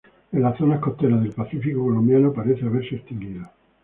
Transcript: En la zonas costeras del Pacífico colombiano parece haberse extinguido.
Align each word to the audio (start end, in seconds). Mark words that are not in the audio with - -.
En 0.33 0.41
la 0.41 0.57
zonas 0.57 0.79
costeras 0.79 1.21
del 1.21 1.31
Pacífico 1.31 1.83
colombiano 1.83 2.33
parece 2.33 2.65
haberse 2.65 2.95
extinguido. 2.95 3.47